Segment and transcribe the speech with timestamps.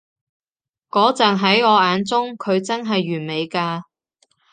[0.89, 3.83] 嗰陣喺我眼中，佢真係完美㗎